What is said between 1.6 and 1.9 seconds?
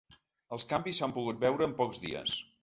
en